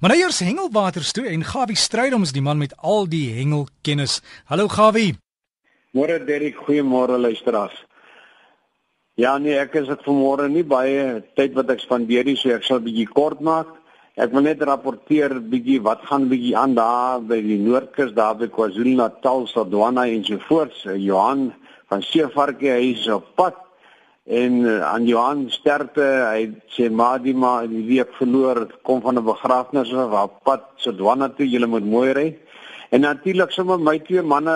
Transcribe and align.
Maar 0.00 0.12
nou 0.12 0.20
eers 0.20 0.42
hengelwaters 0.44 1.10
toe 1.16 1.24
en 1.32 1.44
Gawie 1.44 1.76
Strydom 1.76 2.24
is 2.26 2.34
die 2.36 2.42
man 2.44 2.58
met 2.60 2.74
al 2.84 3.06
die 3.08 3.30
hengelkennis. 3.32 4.18
Hallo 4.44 4.68
Gawie. 4.68 5.14
Môre 5.96 6.18
Derek, 6.20 6.58
goeiemôre 6.66 7.16
luisteraars. 7.16 7.78
Ja 9.16 9.38
nee, 9.40 9.56
ek 9.56 9.78
is 9.80 9.88
dit 9.88 10.04
vanmôre 10.04 10.50
nie 10.52 10.66
baie 10.68 11.22
tyd 11.40 11.56
wat 11.56 11.72
ek 11.72 11.80
spandeer 11.80 12.28
nie, 12.28 12.36
so 12.36 12.52
ek 12.52 12.68
sal 12.68 12.82
bietjie 12.84 13.08
kort 13.08 13.40
maak. 13.40 13.70
Ek 14.20 14.36
wil 14.36 14.44
net 14.44 14.60
rapporteer 14.68 15.38
bietjie 15.40 15.80
wat 15.86 16.04
gaan 16.10 16.28
bietjie 16.28 16.52
aan 16.60 16.76
daar 16.76 17.24
by 17.24 17.40
die 17.40 17.56
Noordkus, 17.64 18.12
daar 18.12 18.36
by 18.36 18.50
KwaZulu-Natal, 18.52 19.48
Sodwana 19.48 20.04
en 20.12 20.28
so 20.28 20.36
voort. 20.44 20.76
Johan 20.92 21.54
van 21.88 22.04
Seevarke 22.04 22.68
hy 22.68 22.92
is 22.92 23.08
op 23.08 23.32
pad 23.40 23.65
en 24.26 24.52
uh, 24.66 24.80
aan 24.82 25.06
Johan 25.06 25.44
sterkte 25.54 26.02
hy 26.02 26.48
sê 26.74 26.88
maar 26.90 27.20
die 27.22 27.34
week 27.86 28.10
verloor 28.18 28.66
kom 28.82 29.00
van 29.00 29.18
'n 29.18 29.24
begrafnis 29.24 29.94
af 29.94 30.12
op 30.22 30.42
pad 30.42 30.62
so 30.76 30.92
dwanne 30.92 31.30
toe 31.36 31.46
jy 31.46 31.66
moet 31.66 31.84
mooi 31.84 32.12
ry. 32.12 32.36
En 32.90 33.00
natuurlik 33.00 33.50
sommer 33.50 33.78
my 33.78 33.98
twee 33.98 34.22
manne 34.22 34.52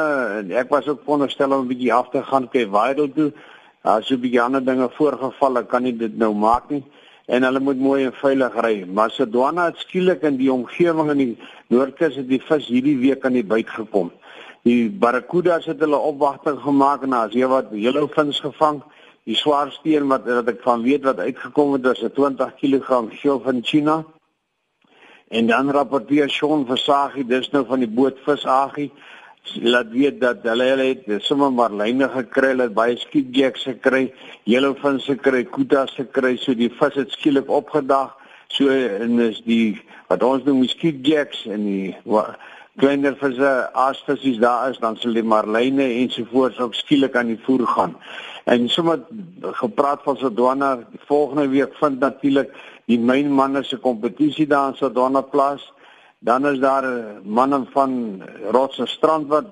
ek 0.51 0.70
was 0.70 0.88
ook 0.88 1.05
veronderstel 1.05 1.52
om 1.52 1.64
'n 1.64 1.69
bietjie 1.69 1.92
af 1.92 2.11
te 2.11 2.23
gaan 2.23 2.48
kyk 2.48 2.70
Waidel 2.70 3.12
toe. 3.14 3.33
So 4.02 4.14
'n 4.14 4.20
bietjie 4.20 4.42
ander 4.42 4.64
dinge 4.64 4.88
voorgeval 4.91 5.59
ek 5.59 5.69
kan 5.69 5.83
nie 5.83 5.97
dit 5.97 6.19
nou 6.19 6.34
maak 6.34 6.70
nie. 6.70 6.84
En 7.27 7.42
hulle 7.42 7.61
moet 7.61 7.78
mooi 7.78 8.05
en 8.05 8.12
veilig 8.12 8.55
ry. 8.61 8.84
Maar 8.92 9.11
so 9.11 9.25
dwanne 9.25 9.61
het 9.61 9.77
skielik 9.77 10.23
in 10.23 10.37
die 10.37 10.52
omgewing 10.52 11.11
in 11.11 11.19
die 11.19 11.39
Noordkus 11.69 12.16
het 12.16 12.28
die 12.28 12.42
vis 12.42 12.66
hierdie 12.66 12.98
week 12.98 13.25
aan 13.25 13.33
die 13.33 13.45
byt 13.45 13.69
gekom. 13.69 14.11
Die 14.62 14.91
barracudas 14.91 15.66
het 15.66 15.80
hulle 15.80 15.97
opwagting 15.97 16.59
gemaak 16.59 17.02
en 17.02 17.12
as 17.12 17.33
jy 17.33 17.47
wat 17.47 17.70
hele 17.70 18.09
vins 18.09 18.41
gevang 18.41 18.83
die 19.30 19.39
swaar 19.39 19.70
steen 19.70 20.09
wat 20.11 20.27
wat 20.27 20.48
ek 20.51 20.65
van 20.66 20.83
weet 20.83 21.07
wat 21.07 21.23
uitgekom 21.23 21.77
het 21.77 21.87
is 21.93 22.02
'n 22.02 22.15
20 22.16 22.57
kg 22.61 22.89
geel 23.20 23.41
van 23.47 23.62
China. 23.62 24.05
En 25.29 25.47
dan 25.47 25.70
rapporteer 25.70 26.30
Sean 26.30 26.66
Versagie 26.66 27.27
dis 27.27 27.51
nou 27.51 27.65
van 27.66 27.79
die 27.79 27.95
boot 27.98 28.19
visagie 28.27 28.91
laat 29.55 29.91
weet 29.91 30.20
dat 30.20 30.42
hulle 30.42 30.64
hulle 30.64 30.86
het 30.92 31.23
sommer 31.23 31.53
maar 31.53 31.73
lyne 31.73 32.08
gekry, 32.08 32.48
hulle 32.53 32.69
het 32.69 32.75
baie 32.75 32.97
skietjeks 32.97 33.62
gekry, 33.62 34.12
yellowfins 34.45 35.05
gekry, 35.05 35.45
kutas 35.45 35.95
gekry, 35.97 36.36
so 36.36 36.55
die 36.55 36.70
vis 36.81 36.95
het 36.95 37.11
skielik 37.11 37.48
opgedag. 37.48 38.17
So 38.48 38.69
en 38.69 39.19
is 39.20 39.41
die 39.47 39.81
wat 40.08 40.23
ons 40.23 40.45
noem 40.45 40.64
skietjeks 40.67 41.47
en 41.47 41.64
die 41.64 41.97
kleiner 42.79 43.17
visse, 43.17 43.51
aasvisse 43.73 44.39
daar 44.41 44.71
is, 44.71 44.79
dan 44.79 44.97
sal 44.97 45.15
die 45.17 45.27
marline 45.27 45.85
ensovoorts 46.03 46.59
ook 46.59 46.75
skielik 46.75 47.17
aan 47.17 47.33
die 47.33 47.41
voer 47.43 47.67
gaan. 47.67 47.97
En 48.45 48.69
sommer 48.69 49.01
gepraat 49.41 50.03
van 50.03 50.17
Sodwana, 50.17 50.79
volgende 51.07 51.48
week 51.48 51.75
vind 51.75 52.01
natuurlik 52.01 52.55
die 52.87 52.98
mynmanne 52.98 53.63
se 53.63 53.77
kompetisie 53.79 54.47
daar 54.47 54.73
in 54.73 54.77
Sodwana 54.77 55.21
plaas. 55.21 55.73
Dan 56.19 56.47
is 56.47 56.59
daar 56.61 56.85
manne 57.25 57.65
van 57.73 58.23
Rots 58.51 58.79
en 58.79 58.89
Strand 58.89 59.29
wat 59.29 59.47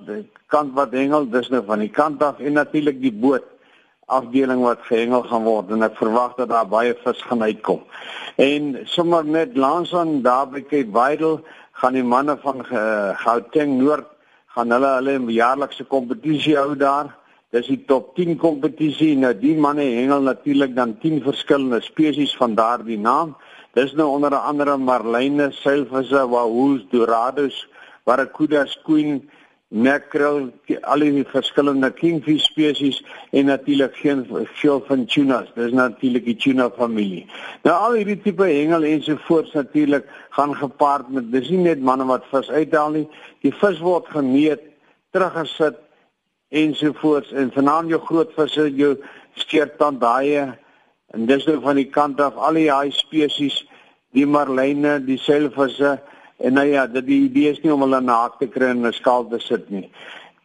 kant 0.47 0.75
wat 0.75 0.93
hengel, 0.93 1.29
dis 1.29 1.49
nou 1.53 1.63
van 1.65 1.85
die 1.85 1.93
kant 1.93 2.23
af 2.25 2.41
en 2.41 2.57
natuurlik 2.57 3.01
die 3.01 3.13
boot 3.13 3.45
afdeling 4.09 4.63
wat 4.65 4.85
gehengel 4.89 5.23
gaan 5.29 5.45
word 5.45 5.73
en 5.75 5.85
ek 5.85 5.99
verwag 6.01 6.37
dat 6.39 6.49
daar 6.49 6.69
baie 6.69 6.95
vis 7.05 7.21
gaan 7.29 7.45
uitkom. 7.45 7.83
En 8.41 8.79
sommer 8.89 9.25
net 9.25 9.57
langs 9.57 9.93
aan 9.95 10.23
daar 10.25 10.49
by 10.49 10.63
Cape 10.65 10.93
Vidal 10.95 11.43
gaan 11.79 11.95
die 11.95 12.05
manne 12.05 12.35
van 12.43 12.65
Gauteng 13.23 13.79
Noord 13.79 14.07
gaan 14.59 14.75
hulle 14.75 14.91
hulle 14.97 15.33
jaarlikse 15.33 15.85
kompetisie 15.87 16.57
hou 16.59 16.75
daar. 16.77 17.13
Dis 17.55 17.69
die 17.71 17.79
top 17.89 18.17
10 18.17 18.37
kompetisie. 18.43 19.15
Nou 19.17 19.31
die 19.39 19.55
manne 19.57 19.87
hengel 19.87 20.27
natuurlik 20.27 20.75
dan 20.77 20.97
10 21.05 21.23
verskillende 21.23 21.81
spesies 21.87 22.35
van 22.37 22.57
daardie 22.59 22.99
naam. 22.99 23.37
Dis 23.79 23.95
nou 23.95 24.09
onder 24.17 24.35
andere 24.35 24.77
marline, 24.77 25.51
seilvisse, 25.61 26.25
wahoos, 26.33 26.83
dorados, 26.91 27.61
barracudas, 28.09 28.75
queen, 28.85 29.23
mackerel, 29.69 30.49
al 30.83 31.05
die 31.05 31.25
verskillende 31.29 31.91
kingfish 31.93 32.47
spesies 32.49 33.03
en 33.37 33.51
natuurlik 33.51 33.97
geen 34.01 34.25
veel 34.61 34.81
van 34.87 35.05
tunas. 35.07 35.51
Dis 35.55 35.75
natuurlik 35.77 36.25
die 36.25 36.37
tuna 36.37 36.71
familie. 36.77 37.27
Nou 37.67 37.75
al 37.77 37.99
hierdie 37.99 38.21
tipe 38.23 38.49
hengel 38.49 38.87
ensovoorts 38.89 39.53
natuurlik 39.53 40.09
gaan 40.37 40.57
gepaard 40.57 41.11
met 41.13 41.29
dis 41.33 41.51
nie 41.53 41.67
net 41.67 41.85
manne 41.85 42.09
wat 42.09 42.25
vis 42.33 42.49
uithaal 42.49 42.97
nie. 42.97 43.05
Die 43.45 43.53
vis 43.53 43.83
word 43.85 44.09
gemeet, 44.15 44.65
teruggesit 45.13 45.77
ensovoorts 46.49 47.33
en 47.37 47.53
vanaand 47.53 47.93
jou 47.93 48.01
groot 48.01 48.33
visse 48.37 48.71
jou 48.77 48.95
skeertand 49.37 50.01
daai 50.01 50.57
en 51.13 51.27
dis 51.29 51.45
nou 51.49 51.59
van 51.65 51.77
die 51.77 51.89
kant 51.93 52.21
af 52.21 52.37
al 52.37 52.57
die 52.57 52.71
haai 52.73 52.93
spesies 52.97 53.63
die 54.17 54.27
marline 54.27 54.99
die 55.05 55.19
seilvisse 55.21 55.99
en 56.39 56.53
nou 56.53 56.67
ja 56.67 56.87
dit 56.87 57.07
die 57.07 57.23
idee 57.27 57.51
is 57.51 57.63
nie 57.63 57.73
om 57.73 57.83
hulle 57.87 58.01
naak 58.01 58.39
te 58.39 58.47
kry 58.47 58.71
en 58.75 58.87
'n 58.87 58.93
skaal 58.93 59.29
te 59.29 59.39
sit 59.39 59.71
nie 59.71 59.91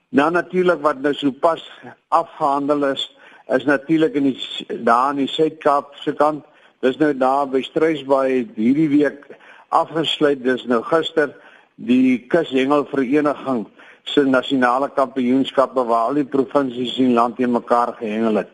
nou 0.10 0.30
natuurlik 0.32 0.82
wat 0.82 1.02
nou 1.02 1.14
so 1.14 1.32
pas 1.32 1.62
afgehandel 2.10 2.86
is 2.92 3.10
is 3.50 3.66
natuurlik 3.66 4.14
in 4.14 4.24
die 4.24 4.66
daar 4.84 5.12
in 5.12 5.26
die 5.26 5.28
Suid-Kaap 5.28 5.96
se 5.96 6.14
kant 6.14 6.46
dis 6.82 6.98
nou 6.98 7.14
daar 7.14 7.48
by 7.48 7.62
Struisbaai 7.62 8.48
hierdie 8.56 8.90
week 8.90 9.26
afgesluit 9.70 10.44
dis 10.44 10.66
nou 10.66 10.82
gister 10.82 11.34
die 11.76 12.20
kushengel 12.30 12.86
vereniging 12.86 13.66
se 14.04 14.24
nasionale 14.24 14.90
kampioenskappe 14.96 15.86
waar 15.88 16.10
al 16.10 16.20
die 16.20 16.28
provinsies 16.28 16.98
in 17.00 17.14
land 17.14 17.38
teen 17.38 17.52
mekaar 17.52 17.96
gehengel 18.00 18.42
het. 18.42 18.50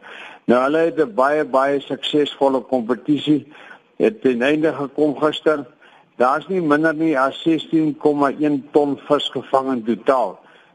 Nou 0.45 0.61
hulle 0.63 0.85
het 0.89 0.99
'n 0.99 1.13
baie 1.13 1.43
baie 1.45 1.79
suksesvolle 1.79 2.61
kompetisie 2.61 3.47
het 3.97 4.21
ten 4.21 4.41
einde 4.41 4.73
gekom 4.73 5.15
gister. 5.17 5.65
Daar's 6.19 6.47
nie 6.51 6.59
minder 6.59 6.93
nie 6.93 7.13
as 7.15 7.37
16,1 7.45 8.55
ton 8.73 8.97
vis 9.07 9.29
gevang 9.31 9.69
in 9.71 9.83
totaal. 9.87 10.33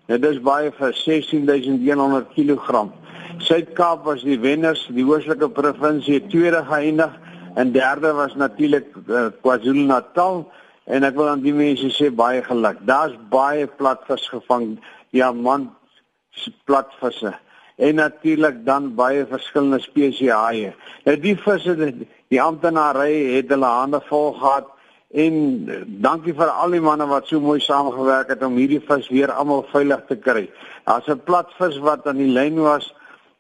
Nou 0.08 0.18
dis 0.18 0.38
baie 0.40 0.70
vir 0.72 0.94
16100 0.96 2.30
kg. 2.32 2.86
Suid-Kaap 3.44 4.06
was 4.08 4.24
die 4.24 4.38
wenners, 4.40 4.86
die 4.88 5.04
oostelike 5.04 5.50
provinsie 5.52 6.22
tweede 6.32 6.64
geëindig 6.64 7.12
en 7.60 7.72
derde 7.76 8.14
was 8.16 8.32
natuurlik 8.40 8.88
uh, 9.04 9.28
KwaZulu-Natal 9.44 10.46
en 10.84 11.08
ek 11.08 11.16
wil 11.18 11.28
aan 11.34 11.44
die 11.44 11.54
mense 11.56 11.92
sê 11.92 12.08
baie 12.08 12.40
geluk. 12.44 12.80
Daar's 12.88 13.16
baie 13.28 13.68
platvis 13.68 14.24
gevang, 14.32 14.78
diamant 15.12 15.72
platvisse 16.64 17.34
en 17.84 18.00
natuurlik 18.00 18.62
dan 18.64 18.94
baie 18.96 19.26
verskillende 19.28 19.82
spesies 19.84 20.32
haie. 20.32 20.72
Nou 21.04 21.16
die 21.20 21.36
visse 21.36 21.76
die 21.76 22.40
amptenare 22.40 23.10
het 23.36 23.52
hulle 23.52 23.72
hande 23.76 24.00
vol 24.08 24.32
gehad 24.40 24.72
en 25.14 25.34
dankie 26.02 26.34
vir 26.34 26.50
al 26.50 26.74
die 26.74 26.82
manne 26.82 27.06
wat 27.06 27.28
so 27.30 27.38
mooi 27.40 27.60
saamgewerk 27.62 28.32
het 28.34 28.42
om 28.42 28.56
hierdie 28.58 28.82
vis 28.82 29.06
weer 29.14 29.30
almal 29.30 29.62
veilig 29.70 30.02
te 30.08 30.16
kry. 30.18 30.48
Daar's 30.84 31.08
'n 31.08 31.22
platvis 31.24 31.78
wat 31.78 32.06
aan 32.06 32.18
die 32.18 32.32
lyn 32.32 32.58
was 32.60 32.94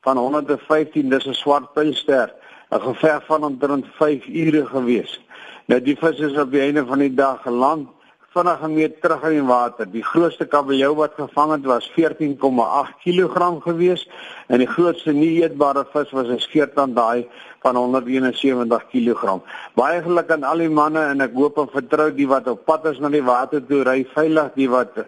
van 0.06 0.16
115, 0.16 1.08
dis 1.08 1.26
'n 1.26 1.34
swart 1.34 1.72
pylster, 1.74 2.32
'n 2.70 2.80
geveg 2.80 3.26
van 3.26 3.44
omtrent 3.44 3.86
5 3.98 4.26
ure 4.26 4.66
gewees. 4.66 5.20
Nou 5.66 5.80
die 5.80 5.96
vis 5.96 6.18
is 6.18 6.38
op 6.38 6.50
die 6.50 6.60
einde 6.60 6.86
van 6.86 6.98
die 6.98 7.14
dag 7.14 7.42
geland, 7.42 7.88
vinnig 8.34 8.58
gemeet 8.60 9.00
terug 9.02 9.22
in 9.28 9.36
die 9.38 9.46
water. 9.46 9.86
Die 9.90 10.02
grootste 10.02 10.46
kabeljou 10.50 10.94
wat 10.98 11.14
gevang 11.18 11.52
het 11.54 11.66
was 11.70 11.86
14,8 11.94 12.96
kg 13.04 13.50
gewees 13.62 14.02
en 14.48 14.62
die 14.62 14.70
grootste 14.70 15.14
nie 15.14 15.30
eetbare 15.42 15.84
vis 15.92 16.10
was 16.10 16.28
'n 16.28 16.40
skeertand 16.42 16.96
daai 16.96 17.26
van 17.62 17.76
171 17.76 18.88
kg. 18.90 19.38
Baie 19.74 20.02
geluk 20.02 20.30
aan 20.30 20.44
al 20.44 20.58
die 20.58 20.68
manne 20.68 21.00
en 21.12 21.20
ek 21.20 21.32
hoop 21.34 21.58
en 21.58 21.68
vertrou 21.68 22.10
die 22.10 22.28
wat 22.28 22.48
op 22.48 22.64
pad 22.64 22.86
is 22.86 22.98
na 22.98 23.08
die 23.08 23.22
water 23.22 23.62
toe 23.66 23.82
ry 23.82 24.04
veilig, 24.14 24.50
die 24.54 24.68
wat 24.68 25.06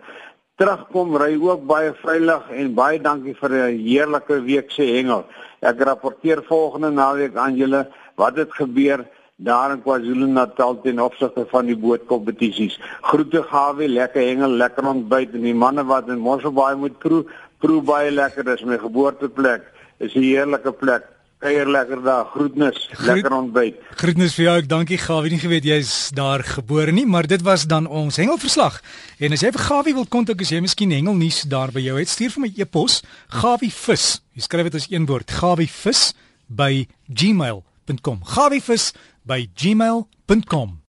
terugkom 0.56 1.16
ry 1.16 1.34
ook 1.36 1.66
baie 1.66 1.92
veilig 2.00 2.50
en 2.50 2.74
baie 2.74 3.00
dankie 3.00 3.34
vir 3.34 3.50
'n 3.50 3.78
heerlike 3.78 4.40
week 4.44 4.70
se 4.70 4.82
hengel. 4.82 5.24
Ek 5.60 5.80
rapporteer 5.80 6.42
volgende 6.48 6.90
naweek 6.90 7.36
aan 7.36 7.56
julle 7.56 7.86
wat 8.16 8.36
het 8.36 8.52
gebeur 8.52 9.04
daar 9.36 9.72
in 9.74 9.82
KwaZulu-Natal 9.82 10.80
ten 10.82 11.00
opsigte 11.00 11.44
van 11.50 11.66
die 11.68 11.76
bootkompetisies. 11.76 12.78
Groete 13.04 13.42
gawe, 13.50 13.88
lekker 13.88 14.22
hengel, 14.24 14.56
lekker 14.62 14.88
ontbyt 14.88 15.34
en 15.36 15.44
die 15.44 15.54
manne 15.54 15.84
wat 15.84 16.08
in 16.08 16.22
Mosselbaai 16.24 16.76
moet 16.80 16.96
proe, 17.02 17.24
proe 17.60 17.82
baie 17.84 18.10
lekker. 18.10 18.46
Dis 18.48 18.64
my 18.64 18.78
geboorteplek. 18.80 19.68
Dis 20.00 20.14
'n 20.14 20.22
heerlike 20.22 20.72
plek. 20.72 21.04
Kuier 21.38 21.68
lekker 21.68 22.02
daar. 22.02 22.24
Groetnis, 22.24 22.88
Groet, 22.92 23.06
lekker 23.06 23.32
ontbyt. 23.32 23.74
Groetnis 23.96 24.34
vir 24.34 24.44
jou. 24.44 24.56
Ek 24.58 24.68
dankie 24.68 24.98
Gawie. 24.98 25.30
Nie 25.30 25.38
geweet 25.38 25.64
jy's 25.64 26.10
daar 26.14 26.42
gebore 26.42 26.92
nie, 26.92 27.06
maar 27.06 27.26
dit 27.26 27.42
was 27.42 27.66
dan 27.66 27.86
ons 27.86 28.16
hengelverslag. 28.16 28.80
En 29.18 29.32
as 29.32 29.42
jy 29.42 29.52
vir 29.52 29.60
Gawie 29.60 29.94
wil 29.94 30.06
kontak 30.06 30.40
as 30.40 30.48
jy 30.48 30.60
miskien 30.60 30.90
hengelnuus 30.90 31.42
daar 31.42 31.70
by 31.72 31.80
jou 31.80 31.98
het, 31.98 32.08
stuur 32.08 32.30
vir 32.30 32.40
my 32.40 32.52
e-pos 32.56 33.02
gawievis. 33.28 34.22
Jy 34.32 34.40
skryf 34.40 34.62
dit 34.62 34.74
as 34.74 34.88
een 34.90 35.06
woord, 35.06 35.30
gawievis 35.30 36.14
by 36.48 36.86
gmail.com. 37.12 38.24
Gawievis 38.24 38.94
by 39.26 39.46
gmail.com 39.56 40.78